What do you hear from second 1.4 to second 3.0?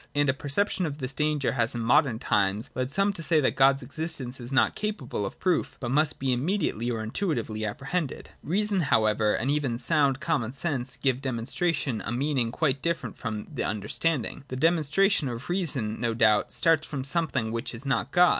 has in modern times led